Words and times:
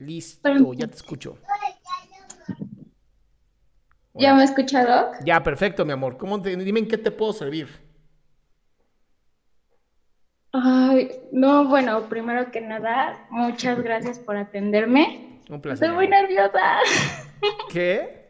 Listo, 0.00 0.72
ya 0.72 0.86
te 0.88 0.96
escucho. 0.96 1.36
¿Ya 4.14 4.34
me 4.34 4.44
escucha, 4.44 4.84
Doc? 4.84 5.16
Ya, 5.24 5.42
perfecto, 5.42 5.84
mi 5.84 5.92
amor. 5.92 6.16
¿Cómo 6.16 6.40
te- 6.42 6.56
dime 6.56 6.80
en 6.80 6.88
qué 6.88 6.98
te 6.98 7.10
puedo 7.10 7.32
servir. 7.32 7.68
Ay, 10.52 11.10
no, 11.32 11.68
bueno, 11.68 12.08
primero 12.08 12.50
que 12.50 12.60
nada, 12.60 13.26
muchas 13.30 13.80
gracias 13.82 14.18
por 14.18 14.36
atenderme. 14.36 15.40
Un 15.48 15.60
placer. 15.60 15.84
Estoy 15.84 15.96
muy 15.96 16.08
nerviosa. 16.08 16.78
¿Qué? 17.70 18.18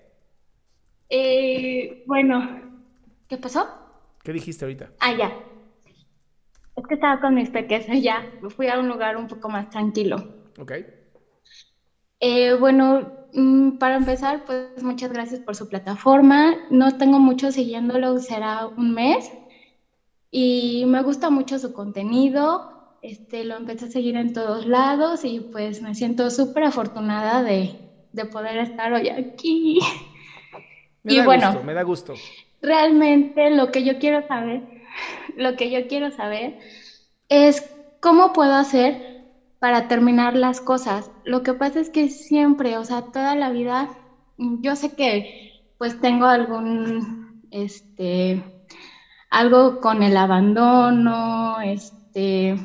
Eh, 1.12 2.04
bueno, 2.06 2.78
¿qué 3.26 3.36
pasó? 3.36 3.68
¿Qué 4.22 4.32
dijiste 4.32 4.64
ahorita? 4.64 4.92
Ah, 5.00 5.12
ya. 5.12 5.32
Es 6.76 6.86
que 6.86 6.94
estaba 6.94 7.20
con 7.20 7.34
mis 7.34 7.50
pequeños, 7.50 8.00
ya. 8.00 8.24
Fui 8.50 8.68
a 8.68 8.78
un 8.78 8.86
lugar 8.86 9.16
un 9.16 9.26
poco 9.26 9.48
más 9.48 9.68
tranquilo. 9.70 10.16
Ok. 10.56 10.70
Eh, 12.20 12.54
bueno, 12.54 13.10
mm, 13.32 13.78
para 13.78 13.96
empezar, 13.96 14.44
pues 14.44 14.82
muchas 14.82 15.12
gracias 15.12 15.40
por 15.40 15.56
su 15.56 15.68
plataforma. 15.68 16.54
No 16.70 16.96
tengo 16.98 17.18
mucho 17.18 17.50
siguiéndolo, 17.52 18.18
será 18.20 18.66
un 18.66 18.94
mes. 18.94 19.30
Y 20.30 20.84
me 20.86 21.02
gusta 21.02 21.30
mucho 21.30 21.58
su 21.58 21.72
contenido. 21.72 22.96
Este, 23.02 23.44
lo 23.44 23.56
empecé 23.56 23.86
a 23.86 23.90
seguir 23.90 24.16
en 24.16 24.32
todos 24.32 24.66
lados 24.66 25.24
y 25.24 25.40
pues 25.40 25.82
me 25.82 25.94
siento 25.94 26.30
súper 26.30 26.64
afortunada 26.64 27.42
de, 27.42 27.76
de 28.12 28.24
poder 28.26 28.58
estar 28.58 28.92
hoy 28.92 29.08
aquí. 29.08 29.80
Me 31.02 31.14
Y 31.14 31.14
da 31.14 31.26
bueno. 31.26 31.48
gusto, 31.48 31.62
me 31.62 31.74
da 31.74 31.82
gusto. 31.82 32.14
Realmente 32.62 33.50
lo 33.50 33.70
que 33.72 33.84
yo 33.84 33.98
quiero 33.98 34.26
saber, 34.26 34.62
lo 35.36 35.56
que 35.56 35.70
yo 35.70 35.88
quiero 35.88 36.10
saber 36.10 36.58
es 37.28 37.70
cómo 38.00 38.32
puedo 38.32 38.54
hacer 38.54 39.19
para 39.60 39.88
terminar 39.88 40.36
las 40.36 40.60
cosas. 40.62 41.12
Lo 41.24 41.42
que 41.44 41.54
pasa 41.54 41.80
es 41.80 41.90
que 41.90 42.10
siempre, 42.10 42.78
o 42.78 42.84
sea, 42.84 43.02
toda 43.12 43.36
la 43.36 43.50
vida, 43.52 43.90
yo 44.38 44.76
sé 44.76 44.96
que 44.96 45.24
pues 45.78 46.00
tengo 46.00 46.26
algún, 46.26 47.42
este, 47.52 48.44
algo 49.30 49.80
con 49.80 50.02
el 50.02 50.16
abandono, 50.16 51.60
este, 51.62 52.56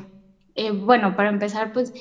eh, 0.56 0.70
bueno, 0.72 1.16
para 1.16 1.30
empezar, 1.30 1.72
pues 1.72 1.92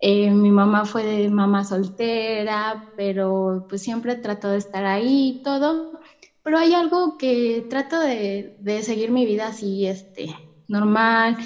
eh, 0.00 0.30
mi 0.30 0.50
mamá 0.50 0.84
fue 0.84 1.04
de 1.04 1.30
mamá 1.30 1.64
soltera, 1.64 2.84
pero 2.96 3.64
pues 3.68 3.82
siempre 3.82 4.16
trató 4.16 4.50
de 4.50 4.58
estar 4.58 4.84
ahí 4.86 5.30
y 5.38 5.42
todo. 5.42 6.00
Pero 6.42 6.58
hay 6.58 6.74
algo 6.74 7.16
que 7.18 7.66
trato 7.70 7.98
de, 8.00 8.52
de 8.58 8.82
seguir 8.82 9.10
mi 9.10 9.26
vida 9.26 9.48
así, 9.48 9.86
este, 9.86 10.34
normal, 10.68 11.36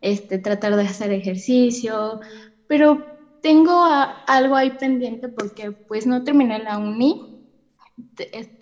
este, 0.00 0.38
tratar 0.38 0.76
de 0.76 0.82
hacer 0.84 1.12
ejercicio, 1.12 2.18
pero 2.66 3.04
tengo 3.40 3.72
a- 3.84 4.04
algo 4.26 4.56
ahí 4.56 4.76
pendiente 4.78 5.28
porque 5.28 5.72
pues 5.86 6.06
no 6.06 6.22
terminé 6.24 6.58
la 6.60 6.78
uni. 6.78 7.14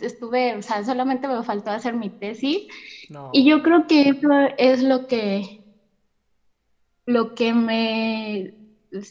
Estuve, 0.01 0.57
o 0.57 0.63
sea, 0.63 0.85
solamente 0.85 1.29
me 1.29 1.43
faltó 1.45 1.71
hacer 1.71 1.95
mi 1.95 2.11
tesis 2.11 2.59
No. 3.09 3.33
y 3.33 3.45
yo 3.49 3.63
creo 3.63 3.87
que 3.87 4.03
eso 4.11 4.29
es 4.59 4.83
lo 4.83 5.07
que, 5.07 5.43
lo 7.07 7.35
que 7.35 7.55
me, 7.55 8.51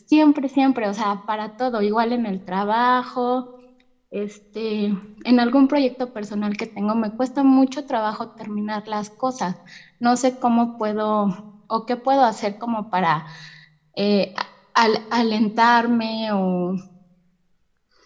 siempre, 0.07 0.49
siempre, 0.49 0.87
o 0.89 0.93
sea, 0.93 1.17
para 1.25 1.49
todo, 1.49 1.81
igual 1.81 2.11
en 2.13 2.25
el 2.25 2.43
trabajo, 2.43 3.49
este, 4.11 4.87
en 5.25 5.39
algún 5.39 5.67
proyecto 5.67 6.09
personal 6.11 6.57
que 6.57 6.67
tengo, 6.67 6.95
me 6.95 7.11
cuesta 7.13 7.43
mucho 7.43 7.83
trabajo 7.83 8.27
terminar 8.27 8.83
las 8.87 9.09
cosas. 9.11 9.55
No 9.99 10.17
sé 10.17 10.37
cómo 10.39 10.75
puedo 10.77 11.27
o 11.67 11.85
qué 11.85 11.95
puedo 11.97 12.23
hacer 12.23 12.57
como 12.57 12.89
para 12.89 13.25
eh, 13.95 14.33
al- 14.73 15.07
alentarme 15.11 16.31
o 16.33 16.75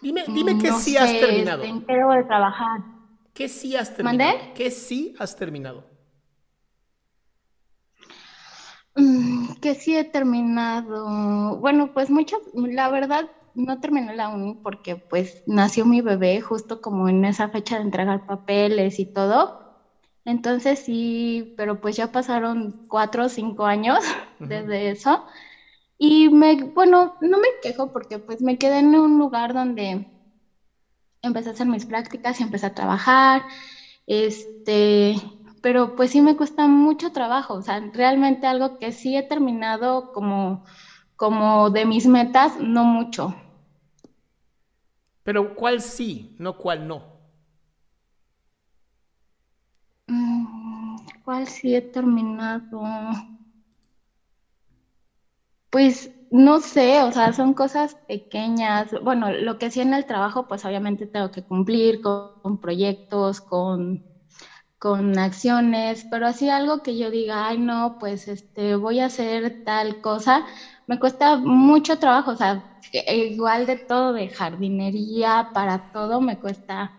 Dime, 0.02 0.24
dime 0.30 0.58
que 0.58 0.70
no 0.70 0.80
sí 0.80 0.97
has 0.97 1.20
terminado. 1.20 1.64
en 1.64 1.86
qué 1.86 1.94
debo 1.94 2.14
de 2.14 2.24
trabajar. 2.24 2.81
¿Qué 3.34 3.47
sí 3.50 3.75
has 3.75 3.96
terminado? 3.96 4.31
¿Mandé? 4.34 4.53
¿Qué 4.56 4.72
sí 4.72 5.16
has 5.20 5.36
terminado? 5.36 5.84
Mm, 8.96 9.53
que 9.62 9.76
sí 9.76 9.96
he 9.96 10.03
terminado. 10.03 11.58
Bueno, 11.58 11.94
pues 11.94 12.09
muchas, 12.09 12.40
la 12.53 12.90
verdad, 12.90 13.30
no 13.56 13.80
terminé 13.80 14.16
la 14.16 14.30
uni 14.30 14.56
porque 14.64 14.96
pues 14.96 15.44
nació 15.47 15.86
mi 15.86 16.02
bebé 16.02 16.41
justo 16.41 16.81
como 16.81 17.08
en 17.09 17.26
esa 17.26 17.50
fecha 17.50 17.78
de 17.78 17.84
entregar 17.84 18.26
papeles 18.26 19.00
y 19.00 19.06
todo. 19.14 19.69
Entonces 20.29 20.81
sí, 20.81 21.50
pero 21.56 21.79
pues 21.79 21.95
ya 21.97 22.07
pasaron 22.07 22.75
cuatro 22.88 23.25
o 23.25 23.29
cinco 23.29 23.66
años 23.66 24.00
desde 24.40 24.91
eso. 24.91 25.23
Y 25.97 26.29
me, 26.29 26.57
bueno, 26.75 27.16
no 27.19 27.40
me 27.40 27.47
quejo 27.62 27.91
porque 27.91 28.19
pues 28.19 28.41
me 28.41 28.57
quedé 28.57 28.79
en 28.79 28.95
un 28.95 29.19
lugar 29.19 29.53
donde 29.53 30.06
empecé 31.22 31.50
a 31.50 31.51
hacer 31.53 31.67
mis 31.67 31.85
prácticas 31.85 32.40
y 32.40 32.44
empecé 32.44 32.67
a 32.67 32.69
trabajar. 32.72 33.45
Este, 34.07 35.16
pero 35.62 35.95
pues 35.95 36.12
sí 36.12 36.22
me 36.22 36.35
cuesta 36.35 36.67
mucho 36.67 37.11
trabajo, 37.11 37.56
o 37.56 37.61
sea, 37.61 37.81
realmente 37.94 38.47
algo 38.47 38.78
que 38.79 38.91
sí 38.91 39.17
he 39.17 39.23
terminado 39.23 40.09
como, 40.11 40.61
como 41.16 41.69
de 41.72 41.85
mis 41.85 42.07
metas, 42.07 42.57
no 42.59 42.85
mucho. 42.85 43.35
Pero 45.23 45.56
¿cuál 45.56 45.81
sí? 45.81 46.35
No 46.40 46.57
cuál 46.57 46.88
no. 46.88 47.19
¿Cuál 51.29 51.47
sí 51.47 51.76
he 51.76 51.84
terminado? 51.84 52.81
Pues 55.70 56.11
no 56.29 56.59
sé, 56.59 57.02
o 57.03 57.11
sea, 57.11 57.34
son 57.34 57.53
cosas 57.53 57.96
pequeñas. 58.08 58.90
Bueno, 59.03 59.31
lo 59.31 59.58
que 59.58 59.72
sí 59.72 59.81
en 59.81 59.93
el 59.93 60.05
trabajo, 60.05 60.47
pues 60.47 60.66
obviamente 60.66 61.08
tengo 61.08 61.29
que 61.31 61.43
cumplir 61.43 61.99
con, 62.02 62.34
con 62.41 62.58
proyectos, 62.59 63.41
con, 63.41 64.03
con 64.79 65.17
acciones, 65.20 66.05
pero 66.09 66.28
así 66.28 66.49
algo 66.49 66.81
que 66.81 66.97
yo 66.97 67.11
diga, 67.11 67.47
ay, 67.49 67.59
no, 67.59 67.97
pues 67.99 68.28
este, 68.28 68.75
voy 68.75 68.99
a 69.02 69.08
hacer 69.08 69.58
tal 69.64 69.99
cosa, 70.02 70.46
me 70.87 70.99
cuesta 70.99 71.37
mucho 71.37 71.97
trabajo, 71.99 72.32
o 72.32 72.37
sea, 72.37 72.64
que- 72.91 73.05
igual 73.17 73.66
de 73.67 73.78
todo, 73.78 74.14
de 74.14 74.29
jardinería, 74.29 75.49
para 75.53 75.79
todo, 75.93 76.22
me 76.22 76.40
cuesta 76.40 76.93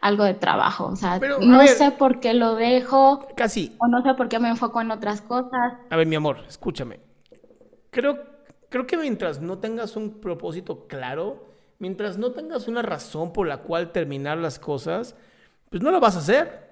algo 0.00 0.24
de 0.24 0.34
trabajo, 0.34 0.86
o 0.86 0.96
sea, 0.96 1.18
Pero, 1.18 1.38
no 1.40 1.58
ver. 1.58 1.68
sé 1.68 1.90
por 1.90 2.20
qué 2.20 2.34
lo 2.34 2.54
dejo 2.54 3.26
Casi. 3.36 3.74
o 3.78 3.88
no 3.88 4.02
sé 4.02 4.14
por 4.14 4.28
qué 4.28 4.38
me 4.38 4.48
enfoco 4.48 4.80
en 4.80 4.90
otras 4.90 5.20
cosas. 5.22 5.74
A 5.90 5.96
ver, 5.96 6.06
mi 6.06 6.16
amor, 6.16 6.44
escúchame. 6.46 7.00
Creo, 7.90 8.18
creo 8.68 8.86
que 8.86 8.96
mientras 8.96 9.40
no 9.40 9.58
tengas 9.58 9.96
un 9.96 10.20
propósito 10.20 10.86
claro, 10.86 11.46
mientras 11.78 12.18
no 12.18 12.32
tengas 12.32 12.68
una 12.68 12.82
razón 12.82 13.32
por 13.32 13.46
la 13.48 13.58
cual 13.58 13.90
terminar 13.92 14.38
las 14.38 14.58
cosas, 14.58 15.16
pues 15.70 15.82
no 15.82 15.90
lo 15.90 15.98
vas 16.00 16.16
a 16.16 16.20
hacer. 16.20 16.66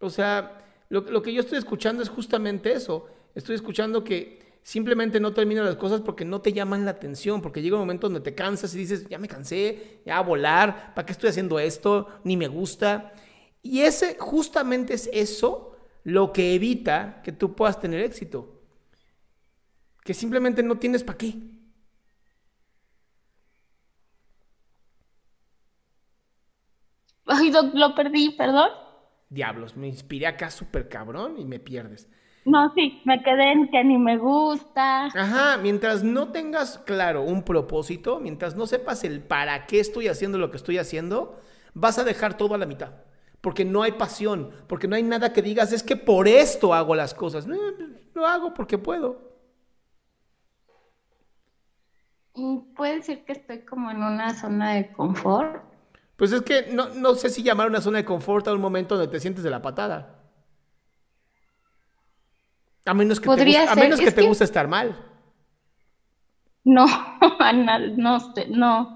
O 0.00 0.08
sea, 0.10 0.58
lo, 0.88 1.00
lo 1.02 1.20
que 1.22 1.32
yo 1.32 1.40
estoy 1.40 1.58
escuchando 1.58 2.02
es 2.02 2.08
justamente 2.08 2.72
eso. 2.72 3.06
Estoy 3.34 3.56
escuchando 3.56 4.04
que 4.04 4.47
simplemente 4.68 5.18
no 5.18 5.32
terminas 5.32 5.64
las 5.64 5.76
cosas 5.76 6.02
porque 6.02 6.26
no 6.26 6.42
te 6.42 6.52
llaman 6.52 6.84
la 6.84 6.90
atención, 6.90 7.40
porque 7.40 7.62
llega 7.62 7.76
un 7.76 7.80
momento 7.80 8.06
donde 8.06 8.20
te 8.20 8.34
cansas 8.34 8.74
y 8.74 8.78
dices, 8.78 9.08
ya 9.08 9.18
me 9.18 9.26
cansé, 9.26 10.02
ya 10.04 10.18
a 10.18 10.20
volar, 10.20 10.92
¿para 10.94 11.06
qué 11.06 11.12
estoy 11.12 11.30
haciendo 11.30 11.58
esto? 11.58 12.08
Ni 12.22 12.36
me 12.36 12.48
gusta. 12.48 13.14
Y 13.62 13.80
ese 13.80 14.18
justamente 14.18 14.92
es 14.92 15.08
eso 15.10 15.74
lo 16.04 16.34
que 16.34 16.54
evita 16.54 17.22
que 17.24 17.32
tú 17.32 17.54
puedas 17.56 17.80
tener 17.80 18.00
éxito. 18.00 18.60
Que 20.04 20.12
simplemente 20.12 20.62
no 20.62 20.78
tienes 20.78 21.02
para 21.02 21.16
qué. 21.16 21.32
Ay, 27.24 27.50
lo 27.72 27.94
perdí, 27.94 28.34
perdón. 28.36 28.68
Diablos, 29.30 29.78
me 29.78 29.88
inspiré 29.88 30.26
acá 30.26 30.50
súper 30.50 30.90
cabrón 30.90 31.38
y 31.38 31.46
me 31.46 31.58
pierdes. 31.58 32.06
No, 32.44 32.72
sí, 32.74 33.02
me 33.04 33.22
quedé 33.22 33.52
en 33.52 33.70
que 33.70 33.84
ni 33.84 33.98
me 33.98 34.16
gusta. 34.16 35.06
Ajá, 35.06 35.58
mientras 35.58 36.02
no 36.02 36.32
tengas 36.32 36.78
claro 36.78 37.22
un 37.22 37.42
propósito, 37.42 38.20
mientras 38.20 38.56
no 38.56 38.66
sepas 38.66 39.04
el 39.04 39.20
para 39.20 39.66
qué 39.66 39.80
estoy 39.80 40.08
haciendo 40.08 40.38
lo 40.38 40.50
que 40.50 40.56
estoy 40.56 40.78
haciendo, 40.78 41.38
vas 41.74 41.98
a 41.98 42.04
dejar 42.04 42.36
todo 42.36 42.54
a 42.54 42.58
la 42.58 42.66
mitad. 42.66 42.92
Porque 43.40 43.64
no 43.64 43.82
hay 43.82 43.92
pasión, 43.92 44.50
porque 44.66 44.88
no 44.88 44.96
hay 44.96 45.02
nada 45.02 45.32
que 45.32 45.42
digas, 45.42 45.72
es 45.72 45.82
que 45.82 45.96
por 45.96 46.26
esto 46.26 46.74
hago 46.74 46.94
las 46.94 47.14
cosas. 47.14 47.46
No, 47.46 47.56
lo 48.14 48.26
hago 48.26 48.54
porque 48.54 48.78
puedo. 48.78 49.28
¿Puede 52.76 52.96
decir 52.96 53.24
que 53.24 53.32
estoy 53.32 53.60
como 53.64 53.90
en 53.90 53.98
una 53.98 54.34
zona 54.34 54.74
de 54.74 54.92
confort? 54.92 55.62
Pues 56.16 56.32
es 56.32 56.42
que 56.42 56.68
no, 56.72 56.88
no 56.90 57.14
sé 57.14 57.30
si 57.30 57.42
llamar 57.42 57.68
una 57.68 57.80
zona 57.80 57.98
de 57.98 58.04
confort 58.04 58.46
a 58.48 58.52
un 58.52 58.60
momento 58.60 58.96
donde 58.96 59.10
te 59.10 59.20
sientes 59.20 59.44
de 59.44 59.50
la 59.50 59.62
patada. 59.62 60.17
A 62.86 62.94
menos 62.94 63.20
que 63.20 63.30
te, 63.30 63.42
guste, 63.42 63.64
a 63.66 63.76
menos 63.76 64.02
que 64.02 64.12
te 64.12 64.22
guste 64.22 64.44
estar 64.44 64.68
mal. 64.68 64.98
No, 66.64 66.86
no, 67.96 68.18
no. 68.48 68.92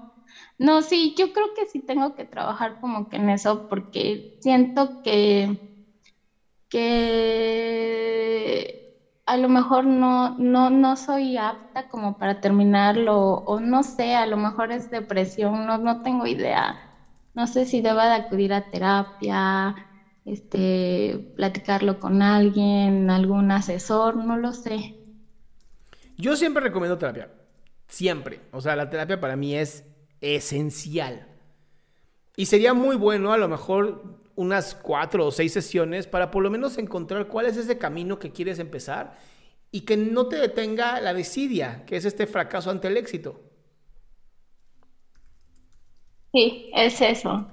No, 0.59 0.81
sí, 0.83 1.13
yo 1.17 1.31
creo 1.31 1.51
que 1.55 1.65
sí 1.67 1.81
tengo 1.81 2.13
que 2.15 2.25
trabajar 2.25 2.77
como 2.79 3.07
que 3.07 3.17
en 3.17 3.29
eso 3.29 3.65
porque 3.69 4.25
siento 4.39 4.95
que, 5.03 5.57
que 6.69 8.79
a 9.25 9.37
lo 9.37 9.49
mejor 9.49 9.85
no, 9.85 10.33
no, 10.37 10.69
no 10.69 10.95
soy 10.97 11.37
apta 11.37 11.87
como 11.87 12.17
para 12.17 12.39
terminarlo 12.39 13.41
o 13.45 13.59
no 13.59 13.83
sé, 13.83 14.15
a 14.15 14.25
lo 14.25 14.37
mejor 14.37 14.71
es 14.71 14.89
depresión, 14.89 15.65
no, 15.67 15.77
no 15.77 16.01
tengo 16.01 16.25
idea. 16.27 16.79
No 17.33 17.47
sé 17.47 17.65
si 17.65 17.81
deba 17.81 18.07
de 18.09 18.15
acudir 18.15 18.53
a 18.53 18.61
terapia, 18.63 19.73
este, 20.25 21.33
platicarlo 21.35 21.99
con 21.99 22.21
alguien, 22.21 23.09
algún 23.09 23.51
asesor, 23.51 24.15
no 24.15 24.37
lo 24.37 24.53
sé. 24.53 24.95
Yo 26.17 26.35
siempre 26.35 26.63
recomiendo 26.63 26.97
terapia, 26.97 27.29
siempre. 27.87 28.39
O 28.51 28.61
sea, 28.61 28.75
la 28.75 28.89
terapia 28.89 29.19
para 29.19 29.35
mí 29.35 29.55
es 29.55 29.85
esencial. 30.21 31.27
Y 32.35 32.45
sería 32.45 32.73
muy 32.73 32.95
bueno 32.95 33.33
a 33.33 33.37
lo 33.37 33.47
mejor 33.47 34.21
unas 34.35 34.73
cuatro 34.73 35.27
o 35.27 35.31
seis 35.31 35.53
sesiones 35.53 36.07
para 36.07 36.31
por 36.31 36.41
lo 36.41 36.49
menos 36.49 36.77
encontrar 36.77 37.27
cuál 37.27 37.45
es 37.45 37.57
ese 37.57 37.77
camino 37.77 38.17
que 38.17 38.31
quieres 38.31 38.57
empezar 38.57 39.15
y 39.71 39.81
que 39.81 39.97
no 39.97 40.27
te 40.27 40.37
detenga 40.37 40.99
la 41.01 41.13
desidia, 41.13 41.83
que 41.85 41.97
es 41.97 42.05
este 42.05 42.25
fracaso 42.25 42.71
ante 42.71 42.87
el 42.87 42.97
éxito. 42.97 43.41
Sí, 46.31 46.71
es 46.73 46.99
eso. 47.01 47.47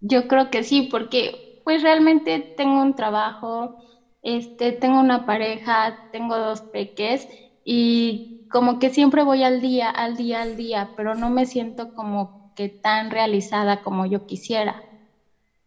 Yo 0.00 0.26
creo 0.26 0.50
que 0.50 0.64
sí, 0.64 0.88
porque 0.90 1.47
pues 1.68 1.82
realmente 1.82 2.54
tengo 2.56 2.80
un 2.80 2.96
trabajo, 2.96 3.76
este, 4.22 4.72
tengo 4.72 5.00
una 5.00 5.26
pareja, 5.26 6.08
tengo 6.12 6.38
dos 6.38 6.62
peques 6.62 7.28
y 7.62 8.48
como 8.50 8.78
que 8.78 8.88
siempre 8.88 9.22
voy 9.22 9.42
al 9.42 9.60
día, 9.60 9.90
al 9.90 10.16
día, 10.16 10.40
al 10.40 10.56
día, 10.56 10.94
pero 10.96 11.14
no 11.14 11.28
me 11.28 11.44
siento 11.44 11.92
como 11.92 12.54
que 12.56 12.70
tan 12.70 13.10
realizada 13.10 13.82
como 13.82 14.06
yo 14.06 14.24
quisiera. 14.24 14.82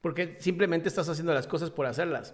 Porque 0.01 0.37
simplemente 0.39 0.89
estás 0.89 1.07
haciendo 1.07 1.35
las 1.35 1.45
cosas 1.45 1.69
por 1.69 1.85
hacerlas. 1.85 2.33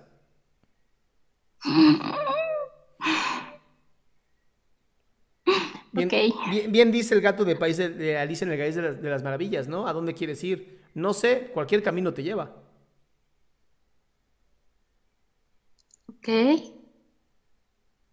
Bien, 5.92 6.90
dice 6.94 7.16
el 7.16 7.20
gato 7.20 7.44
de 7.44 7.58
país 7.58 7.76
de, 7.76 8.18
Alicia 8.18 8.46
en 8.46 8.54
el 8.54 8.60
País 8.60 8.76
de 8.76 9.10
las 9.10 9.24
Maravillas, 9.24 9.68
¿no? 9.68 9.88
¿A 9.88 9.92
dónde 9.92 10.14
quieres 10.14 10.42
ir? 10.46 10.80
No 10.94 11.14
sé, 11.14 11.52
cualquier 11.54 11.84
camino 11.84 12.14
te 12.14 12.24
lleva. 12.24 12.66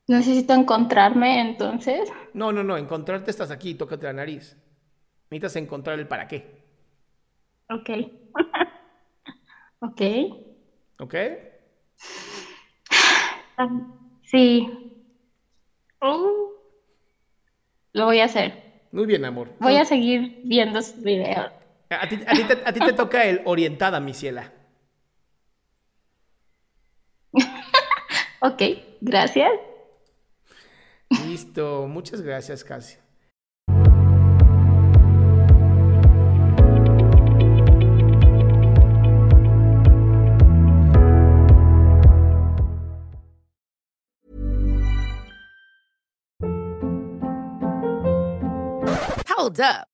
Necesito 0.06 0.52
encontrarme 0.52 1.40
entonces. 1.40 2.10
No, 2.32 2.52
no, 2.52 2.62
no, 2.62 2.76
encontrarte 2.76 3.30
estás 3.30 3.50
aquí, 3.50 3.74
tócate 3.74 4.06
la 4.06 4.12
nariz. 4.12 4.56
Necesitas 5.30 5.56
encontrar 5.56 5.98
el 5.98 6.06
para 6.06 6.28
qué. 6.28 6.62
Ok. 7.70 7.90
ok. 9.80 10.02
¿Ok? 11.00 11.14
Sí. 14.24 14.68
Oh. 16.00 16.52
Lo 17.92 18.06
voy 18.06 18.20
a 18.20 18.24
hacer. 18.24 18.62
Muy 18.92 19.06
bien, 19.06 19.24
amor. 19.24 19.50
Voy 19.60 19.76
a 19.76 19.84
seguir 19.84 20.40
viendo 20.44 20.82
sus 20.82 21.02
videos. 21.02 21.50
A 21.90 22.08
ti, 22.08 22.16
te, 22.16 22.62
a 22.64 22.72
ti 22.72 22.80
te 22.80 22.92
toca 22.96 23.24
el 23.24 23.42
orientada, 23.44 24.00
mi 24.00 24.14
ciela. 24.14 24.52
Ok, 28.44 28.60
gracias. 29.00 29.50
Listo, 31.24 31.86
muchas 31.88 32.20
gracias, 32.20 32.62
Casi. 32.62 32.98
Hold 49.26 49.60
up. 49.60 49.93